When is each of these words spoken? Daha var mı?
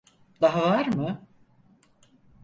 Daha 0.41 0.71
var 0.71 0.87
mı? 0.87 1.27